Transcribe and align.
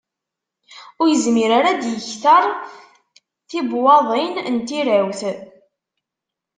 Ur 0.99 1.07
yezmir 1.09 1.51
ara 1.57 1.69
ad 1.71 1.79
d-yekter 1.81 2.45
tibwaḍin 3.49 4.35
n 4.53 4.55
tirawt. 4.67 5.21